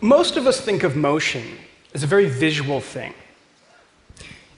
[0.00, 1.58] Most of us think of motion
[1.94, 3.12] as a very visual thing.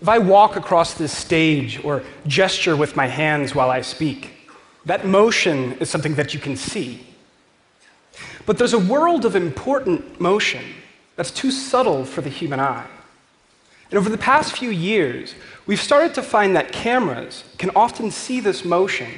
[0.01, 4.51] If I walk across this stage or gesture with my hands while I speak,
[4.85, 7.07] that motion is something that you can see.
[8.47, 10.65] But there's a world of important motion
[11.17, 12.87] that's too subtle for the human eye.
[13.91, 15.35] And over the past few years,
[15.67, 19.11] we've started to find that cameras can often see this motion,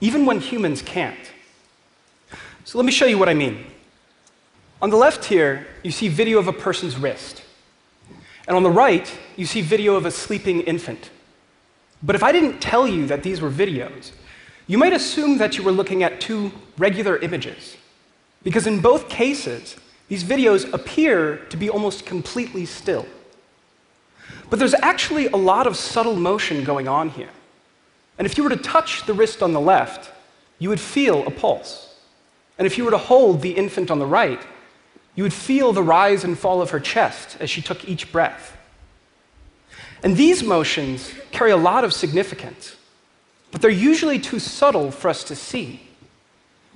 [0.00, 1.32] even when humans can't.
[2.64, 3.64] So let me show you what I mean.
[4.82, 7.42] On the left here, you see video of a person's wrist.
[8.48, 11.10] And on the right, you see video of a sleeping infant.
[12.02, 14.12] But if I didn't tell you that these were videos,
[14.66, 17.76] you might assume that you were looking at two regular images.
[18.42, 19.76] Because in both cases,
[20.08, 23.06] these videos appear to be almost completely still.
[24.48, 27.28] But there's actually a lot of subtle motion going on here.
[28.18, 30.10] And if you were to touch the wrist on the left,
[30.58, 31.94] you would feel a pulse.
[32.58, 34.40] And if you were to hold the infant on the right,
[35.14, 38.56] you would feel the rise and fall of her chest as she took each breath.
[40.02, 42.76] And these motions carry a lot of significance,
[43.50, 45.80] but they're usually too subtle for us to see.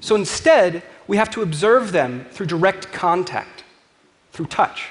[0.01, 3.65] So instead, we have to observe them through direct contact,
[4.33, 4.89] through touch.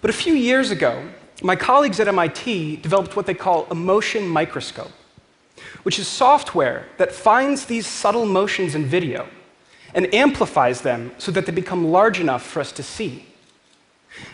[0.00, 1.08] But a few years ago,
[1.42, 4.92] my colleagues at MIT developed what they call a motion microscope,
[5.82, 9.26] which is software that finds these subtle motions in video
[9.94, 13.26] and amplifies them so that they become large enough for us to see.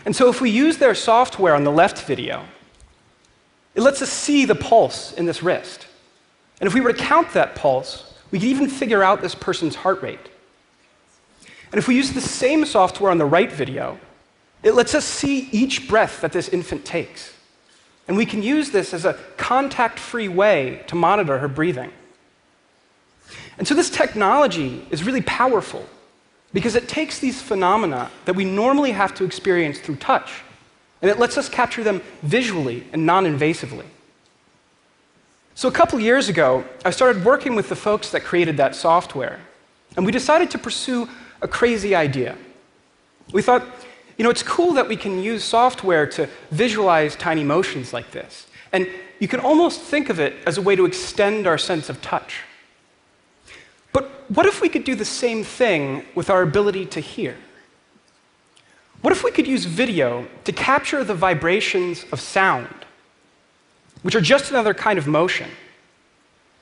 [0.05, 2.45] And so if we use their software on the left video,
[3.75, 5.87] it lets us see the pulse in this wrist.
[6.59, 9.75] And if we were to count that pulse, we could even figure out this person's
[9.75, 10.29] heart rate.
[11.71, 13.99] And if we use the same software on the right video,
[14.63, 17.33] it lets us see each breath that this infant takes.
[18.07, 21.91] And we can use this as a contact free way to monitor her breathing.
[23.57, 25.85] And so this technology is really powerful
[26.53, 30.43] because it takes these phenomena that we normally have to experience through touch
[31.01, 33.85] and it lets us capture them visually and non invasively.
[35.55, 39.39] So, a couple years ago, I started working with the folks that created that software,
[39.95, 41.09] and we decided to pursue
[41.41, 42.37] a crazy idea.
[43.31, 43.65] We thought,
[44.17, 48.47] you know, it's cool that we can use software to visualize tiny motions like this,
[48.71, 48.87] and
[49.19, 52.41] you can almost think of it as a way to extend our sense of touch.
[53.97, 57.35] But what if we could do the same thing with our ability to hear?
[59.01, 62.85] What if we could use video to capture the vibrations of sound,
[64.03, 65.49] which are just another kind of motion,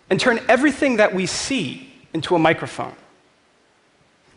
[0.09, 2.95] and turn everything that we see into a microphone?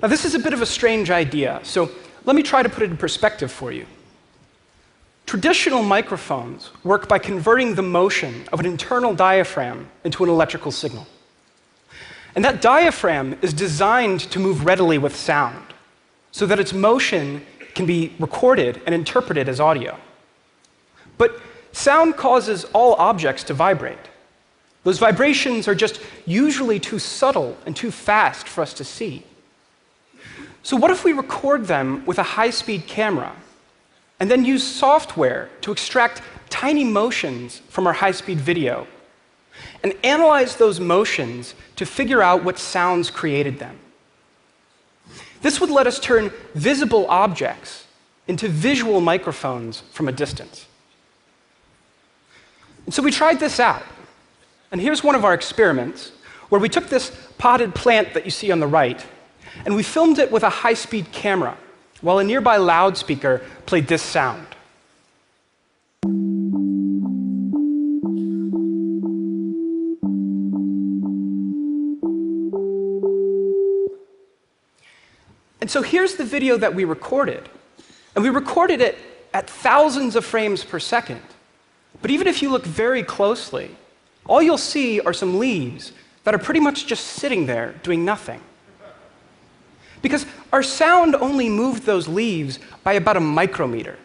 [0.02, 1.92] Now, this is a bit of a strange idea, so
[2.24, 3.86] let me try to put it in perspective for you.
[5.24, 11.06] Traditional microphones work by converting the motion of an internal diaphragm into an electrical signal.
[12.34, 15.74] And that diaphragm is designed to move readily with sound,
[16.30, 17.44] so that its motion
[17.74, 19.98] can be recorded and interpreted as audio.
[21.16, 21.40] But
[21.72, 23.98] sound causes all objects to vibrate.
[24.84, 29.24] Those vibrations are just usually too subtle and too fast for us to see.
[30.62, 33.34] So, what if we record them with a high speed camera
[34.20, 38.86] and then use software to extract tiny motions from our high speed video
[39.82, 43.78] and analyze those motions to figure out what sounds created them.
[45.40, 47.86] This would let us turn visible objects
[48.26, 50.66] into visual microphones from a distance.
[52.84, 53.82] And so we tried this out.
[54.70, 56.12] And here's one of our experiments
[56.48, 59.04] where we took this potted plant that you see on the right
[59.64, 61.56] and we filmed it with a high speed camera
[62.00, 64.46] while a nearby loudspeaker played this sound.
[75.68, 77.46] And so here's the video that we recorded.
[78.14, 78.96] And we recorded it
[79.34, 81.20] at thousands of frames per second.
[82.00, 83.76] But even if you look very closely,
[84.24, 85.92] all you'll see are some leaves
[86.24, 88.40] that are pretty much just sitting there doing nothing.
[90.00, 90.24] Because
[90.54, 93.98] our sound only moved those leaves by about a micrometer.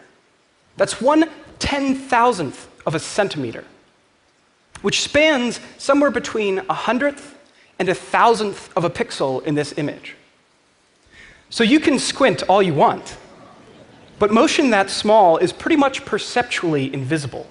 [0.76, 1.30] That's one
[1.60, 3.64] ten thousandth of a centimeter,
[4.82, 7.38] which spans somewhere between a hundredth
[7.80, 10.18] and a thousandth of a pixel in this image.
[11.54, 13.16] So you can squint all you want,
[14.18, 17.46] but motion that small is pretty much perceptually invisible.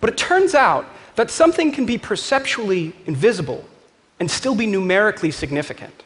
[0.00, 0.86] But it turns out
[1.16, 3.66] that something can be perceptually invisible
[4.18, 6.04] and still be numerically significant.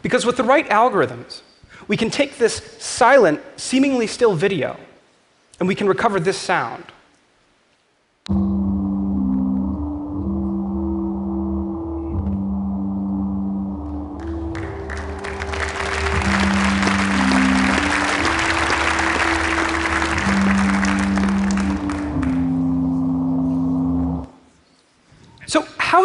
[0.00, 1.40] Because with the right algorithms,
[1.88, 4.78] we can take this silent, seemingly still video,
[5.58, 6.84] and we can recover this sound.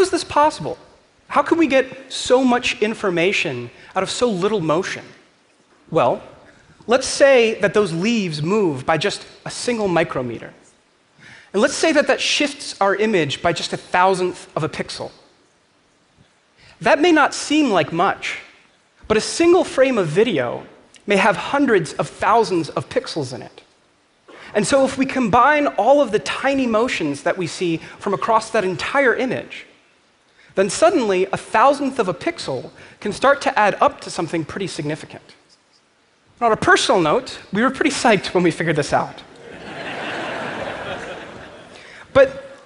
[0.08, 0.78] Is this possible?
[1.28, 5.04] How can we get so much information out of so little motion?
[5.92, 6.24] Well,
[6.88, 10.54] let's say that those leaves move by just a single micrometer.
[11.52, 15.12] And let's say that that shifts our image by just a thousandth of a pixel.
[16.80, 18.40] That may not seem like much,
[19.08, 20.66] but a single frame of video
[21.06, 23.62] may have hundreds of thousands of pixels in it.
[24.54, 28.50] And so, if we combine all of the tiny motions that we see from across
[28.52, 29.66] that entire image,
[30.58, 34.66] then suddenly a thousandth of a pixel can start to add up to something pretty
[34.66, 35.22] significant.
[36.42, 39.22] On a personal note, we were pretty psyched when we figured this out.
[42.14, 42.58] but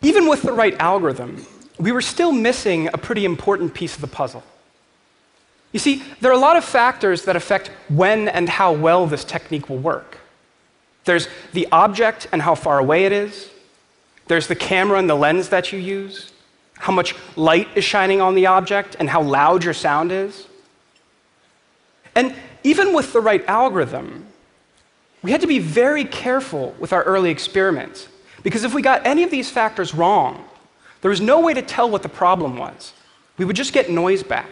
[0.00, 1.44] even with the right algorithm,
[1.78, 4.42] we were still missing a pretty important piece of the puzzle.
[5.72, 9.24] You see, there are a lot of factors that affect when and how well this
[9.24, 10.16] technique will work.
[11.04, 13.50] There's the object and how far away it is.
[14.26, 16.30] There's the camera and the lens that you use,
[16.78, 20.46] how much light is shining on the object, and how loud your sound is.
[22.14, 24.26] And even with the right algorithm,
[25.22, 28.08] we had to be very careful with our early experiments
[28.42, 30.44] because if we got any of these factors wrong,
[31.00, 32.92] there was no way to tell what the problem was.
[33.38, 34.50] We would just get noise back.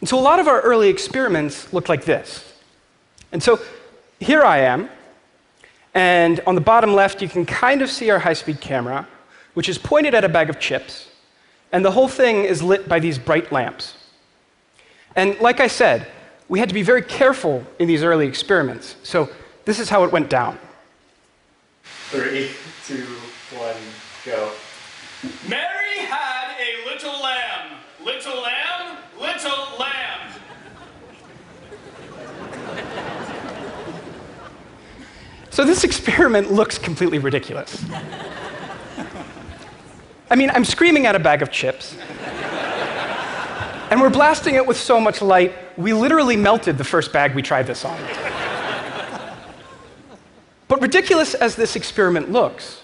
[0.00, 2.54] And so a lot of our early experiments looked like this.
[3.32, 3.60] And so
[4.20, 4.88] here I am,
[5.94, 9.06] and on the bottom left, you can kind of see our high speed camera,
[9.56, 11.08] which is pointed at a bag of chips.
[11.72, 13.94] And the whole thing is lit by these bright lamps.
[15.16, 16.06] And like I said,
[16.46, 18.96] we had to be very careful in these early experiments.
[19.02, 19.30] So
[19.64, 20.58] this is how it went down.
[22.10, 22.50] Three,
[22.86, 23.06] two,
[23.56, 23.74] one,
[24.26, 24.52] go.
[25.48, 27.78] Mary had a little lamb.
[28.04, 30.20] Little lamb, little lamb.
[35.48, 37.82] So this experiment looks completely ridiculous.
[40.28, 41.96] I mean, I'm screaming at a bag of chips.
[43.90, 47.42] And we're blasting it with so much light, we literally melted the first bag we
[47.42, 47.96] tried this on.
[50.66, 52.82] but ridiculous as this experiment looks,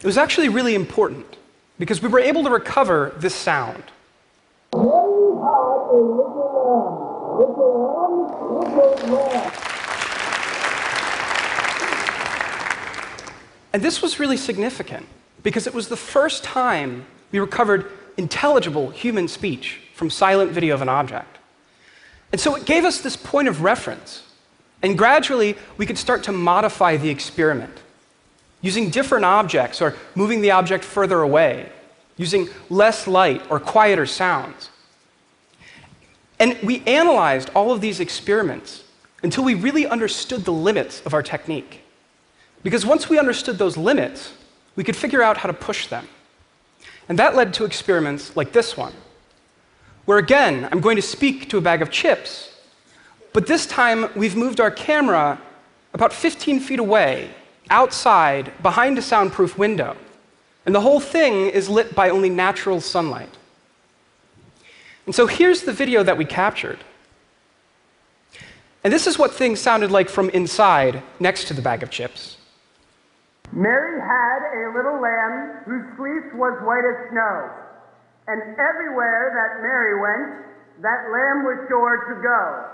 [0.00, 1.36] it was actually really important
[1.78, 3.84] because we were able to recover this sound.
[13.74, 15.06] And this was really significant
[15.44, 20.82] because it was the first time we recovered intelligible human speech from silent video of
[20.82, 21.38] an object.
[22.32, 24.24] And so it gave us this point of reference.
[24.82, 27.72] And gradually, we could start to modify the experiment
[28.60, 31.70] using different objects or moving the object further away,
[32.16, 34.70] using less light or quieter sounds.
[36.40, 38.82] And we analyzed all of these experiments
[39.22, 41.82] until we really understood the limits of our technique.
[42.62, 44.32] Because once we understood those limits,
[44.76, 46.08] we could figure out how to push them.
[47.08, 48.92] And that led to experiments like this one,
[50.04, 52.50] where again, I'm going to speak to a bag of chips,
[53.32, 55.40] but this time we've moved our camera
[55.92, 57.30] about 15 feet away,
[57.70, 59.96] outside, behind a soundproof window.
[60.66, 63.28] And the whole thing is lit by only natural sunlight.
[65.06, 66.78] And so here's the video that we captured.
[68.82, 72.36] And this is what things sounded like from inside, next to the bag of chips.
[73.54, 77.50] Mary had a little lamb whose fleece was white as snow.
[78.26, 82.64] And everywhere that Mary went, that lamb was sure to go.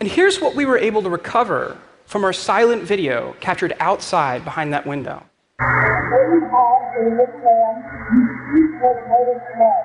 [0.00, 1.76] And here's what we were able to recover
[2.06, 5.22] from our silent video captured outside behind that window.
[5.60, 9.76] Mary had a little lamb whose fleece was white as snow.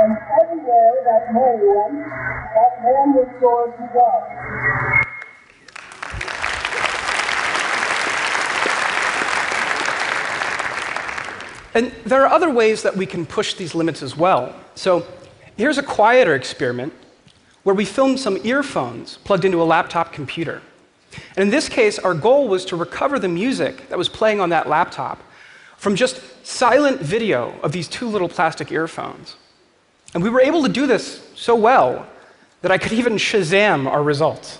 [0.00, 4.83] And everywhere that Mary went, that lamb was sure to go.
[11.74, 14.54] And there are other ways that we can push these limits as well.
[14.76, 15.06] So
[15.56, 16.92] here's a quieter experiment
[17.64, 20.62] where we filmed some earphones plugged into a laptop computer.
[21.36, 24.50] And in this case, our goal was to recover the music that was playing on
[24.50, 25.22] that laptop
[25.76, 29.36] from just silent video of these two little plastic earphones.
[30.14, 32.06] And we were able to do this so well
[32.62, 34.58] that I could even Shazam our results.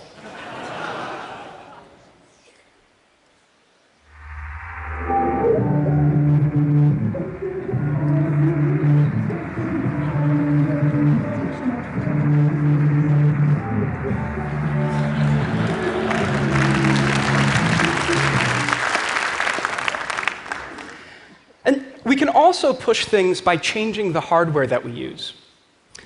[22.95, 25.33] Also push things by changing the hardware that we use.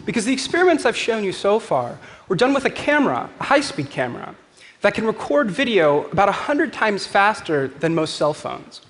[0.06, 3.62] Because the experiments I've shown you so far were done with a camera, a high
[3.62, 4.34] speed camera,
[4.82, 8.82] that can record video about 100 times faster than most cell phones.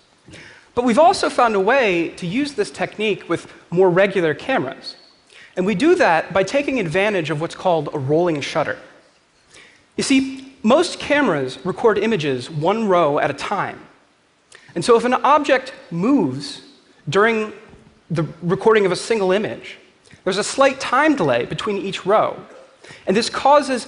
[0.75, 4.95] But we've also found a way to use this technique with more regular cameras.
[5.57, 8.77] And we do that by taking advantage of what's called a rolling shutter.
[9.97, 13.79] You see, most cameras record images one row at a time.
[14.75, 16.61] And so if an object moves
[17.09, 17.51] during
[18.09, 19.77] the recording of a single image,
[20.23, 22.37] there's a slight time delay between each row.
[23.05, 23.87] And this causes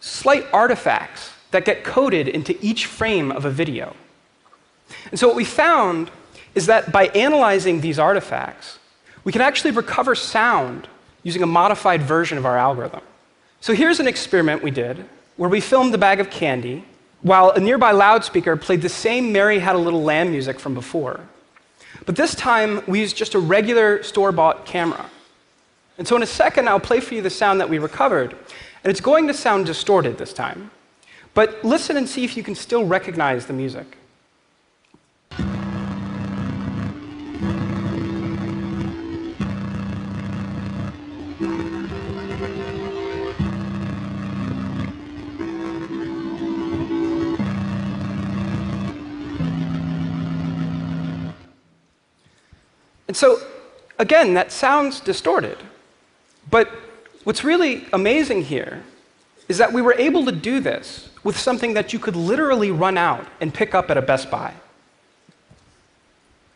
[0.00, 3.94] slight artifacts that get coded into each frame of a video.
[5.10, 6.10] And so what we found
[6.54, 8.78] is that by analyzing these artifacts,
[9.24, 10.88] we can actually recover sound
[11.22, 13.00] using a modified version of our algorithm.
[13.60, 15.04] So here's an experiment we did
[15.36, 16.84] where we filmed a bag of candy
[17.22, 21.20] while a nearby loudspeaker played the same Mary Had a Little Lamb music from before.
[22.04, 25.08] But this time, we used just a regular store bought camera.
[25.98, 28.32] And so, in a second, I'll play for you the sound that we recovered.
[28.84, 30.70] And it's going to sound distorted this time.
[31.34, 33.96] But listen and see if you can still recognize the music.
[53.22, 53.40] So,
[54.00, 55.56] again, that sounds distorted.
[56.50, 56.68] But
[57.22, 58.82] what's really amazing here
[59.46, 62.98] is that we were able to do this with something that you could literally run
[62.98, 64.52] out and pick up at a Best Buy.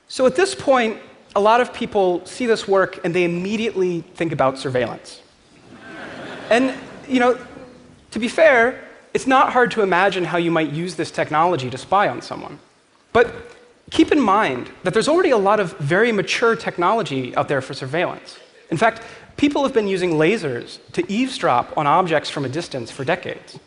[0.09, 0.99] So at this point,
[1.37, 5.23] a lot of people see this work and they immediately think about surveillance.
[6.51, 6.75] and,
[7.07, 7.39] you know,
[8.11, 8.83] to be fair,
[9.15, 12.59] it's not hard to imagine how you might use this technology to spy on someone.
[13.13, 13.56] But
[13.91, 17.75] keep in mind that there's already a lot of very mature technology out there for
[17.75, 18.39] surveillance.
[18.71, 19.03] In fact,
[19.37, 23.59] people have been using lasers to eavesdrop on objects from a distance for decades.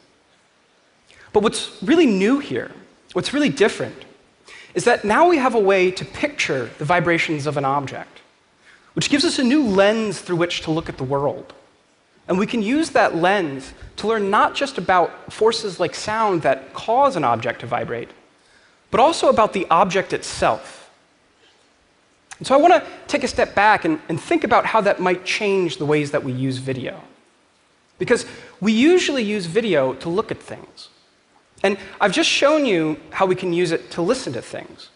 [1.32, 2.72] But what's really new here,
[3.14, 4.06] what's really different,
[4.74, 8.22] is that now we have a way to picture the vibrations of an object,
[8.94, 11.54] which gives us a new lens through which to look at the world.
[12.28, 16.74] And we can use that lens to learn not just about forces like sound that
[16.74, 18.10] cause an object to vibrate,
[18.92, 20.90] but also about the object itself.
[22.38, 25.00] And so I want to take a step back and, and think about how that
[25.00, 27.02] might change the ways that we use video.
[27.98, 28.26] Because
[28.62, 30.90] we usually use video to look at things.
[31.64, 34.90] And I've just shown you how we can use it to listen to things.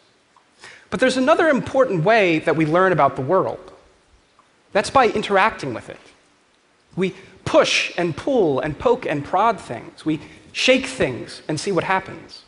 [0.89, 3.73] But there's another important way that we learn about the world.
[4.71, 5.99] That's by interacting with it.
[6.95, 10.05] We push and pull and poke and prod things.
[10.05, 10.21] We
[10.53, 12.43] shake things and see what happens.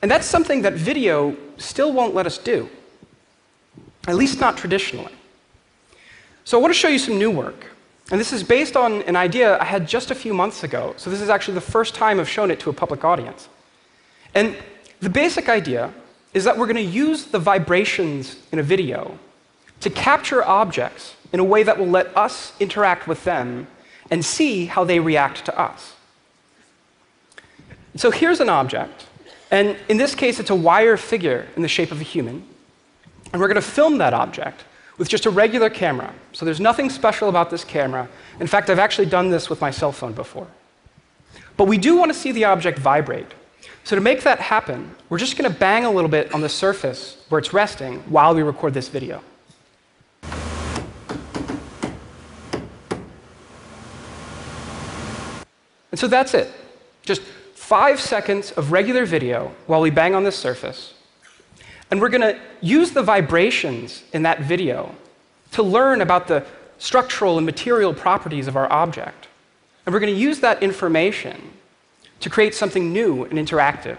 [0.00, 2.68] And that's something that video still won't let us do,
[4.06, 5.12] at least not traditionally.
[6.44, 7.66] So I want to show you some new work.
[8.10, 10.94] And this is based on an idea I had just a few months ago.
[10.96, 13.48] So this is actually the first time I've shown it to a public audience.
[14.34, 14.56] And
[15.00, 15.92] the basic idea
[16.32, 19.18] is that we're going to use the vibrations in a video
[19.80, 23.66] to capture objects in a way that will let us interact with them
[24.10, 25.94] and see how they react to us.
[27.96, 29.06] So here's an object
[29.50, 32.44] and in this case, it's a wire figure in the shape of a human.
[33.32, 34.64] And we're going to film that object
[34.98, 36.12] with just a regular camera.
[36.32, 38.08] So there's nothing special about this camera.
[38.40, 40.46] In fact, I've actually done this with my cell phone before.
[41.56, 43.32] But we do want to see the object vibrate.
[43.84, 46.48] So to make that happen, we're just going to bang a little bit on the
[46.48, 49.22] surface where it's resting while we record this video.
[55.90, 56.52] And so that's it.
[57.02, 57.22] Just
[57.68, 60.94] five seconds of regular video while we bang on this surface.
[61.90, 64.94] And we're going to use the vibrations in that video
[65.52, 66.46] to learn about the
[66.78, 69.28] structural and material properties of our object.
[69.84, 71.52] And we're going to use that information
[72.20, 73.98] to create something new and interactive.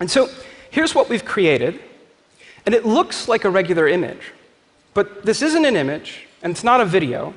[0.00, 0.28] And so
[0.72, 1.78] here's what we've created,
[2.66, 4.32] and it looks like a regular image.
[4.94, 7.34] But this isn't an image, and it's not a video,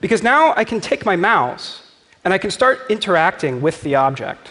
[0.00, 1.80] because now I can take my mouse
[2.24, 4.50] and I can start interacting with the object.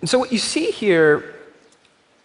[0.00, 1.34] And so, what you see here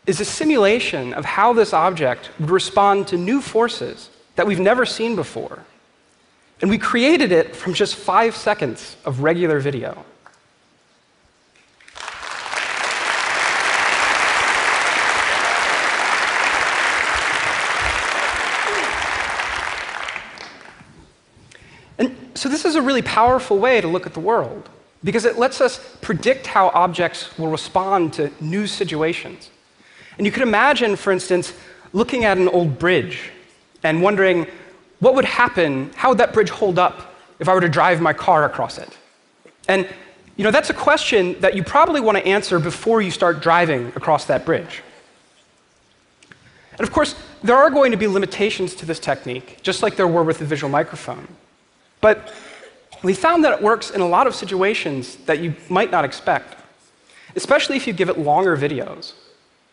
[0.05, 4.85] is a simulation of how this object would respond to new forces that we've never
[4.85, 5.63] seen before.
[6.61, 10.05] And we created it from just five seconds of regular video.
[22.41, 24.69] So, this is a really powerful way to look at the world
[25.03, 29.49] because it lets us predict how objects will respond to new situations.
[30.17, 31.53] And you could imagine, for instance,
[31.93, 33.31] looking at an old bridge
[33.83, 34.47] and wondering
[34.99, 38.13] what would happen, how would that bridge hold up if I were to drive my
[38.13, 38.97] car across it?
[39.67, 39.87] And
[40.37, 43.87] you know, that's a question that you probably want to answer before you start driving
[43.95, 44.81] across that bridge.
[46.71, 50.07] And of course, there are going to be limitations to this technique, just like there
[50.07, 51.27] were with the visual microphone.
[51.99, 52.33] But
[53.03, 56.55] we found that it works in a lot of situations that you might not expect,
[57.35, 59.13] especially if you give it longer videos.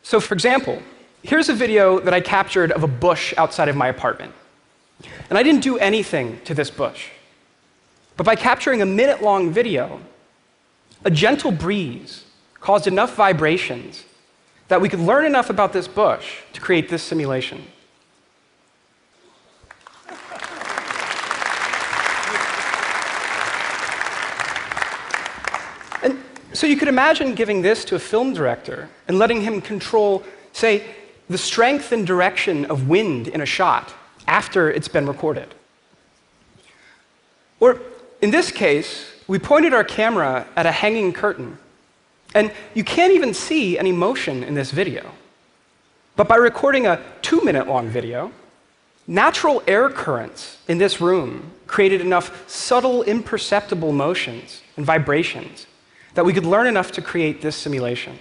[0.02, 0.82] So, for example,
[1.22, 4.32] here's a video that I captured of a bush outside of my apartment.
[5.28, 7.10] And I didn't do anything to this bush.
[8.16, 10.00] But by capturing a minute long video,
[11.04, 12.24] a gentle breeze
[12.60, 14.04] caused enough vibrations
[14.68, 17.64] that we could learn enough about this bush to create this simulation.
[26.02, 26.18] And
[26.52, 30.84] so you could imagine giving this to a film director and letting him control, say,
[31.28, 33.92] the strength and direction of wind in a shot
[34.26, 35.54] after it's been recorded.
[37.60, 37.80] Or
[38.22, 41.58] in this case, we pointed our camera at a hanging curtain,
[42.34, 45.10] and you can't even see any motion in this video.
[46.16, 48.32] But by recording a two minute long video,
[49.06, 55.66] natural air currents in this room created enough subtle, imperceptible motions and vibrations
[56.18, 58.18] that we could learn enough to create this simulation.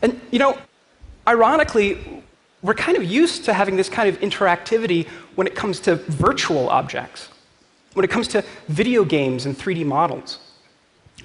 [0.00, 0.56] And you know,
[1.26, 2.22] ironically,
[2.62, 6.68] we're kind of used to having this kind of interactivity when it comes to virtual
[6.68, 7.30] objects,
[7.94, 10.38] when it comes to video games and 3D models.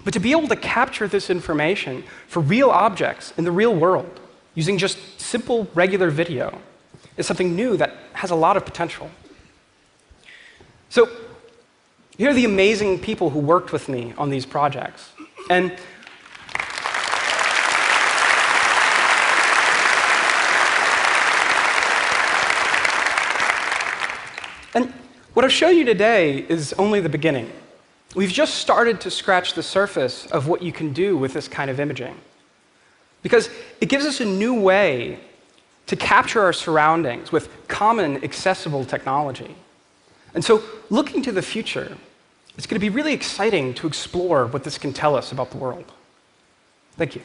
[0.03, 4.19] But to be able to capture this information for real objects in the real world
[4.55, 6.63] using just simple, regular video
[7.15, 9.11] is something new that has a lot of potential.
[10.89, 11.07] So,
[12.17, 15.11] here are the amazing people who worked with me on these projects.
[15.49, 15.77] And
[24.73, 24.93] And
[25.33, 27.51] what I've shown you today is only the beginning.
[28.15, 31.71] We've just started to scratch the surface of what you can do with this kind
[31.71, 32.15] of imaging.
[33.23, 33.49] Because
[33.81, 35.19] it gives us a new way
[35.87, 39.55] to capture our surroundings with common, accessible technology.
[40.33, 41.97] And so, looking to the future,
[42.57, 45.57] it's going to be really exciting to explore what this can tell us about the
[45.57, 45.91] world.
[46.97, 47.21] Thank you.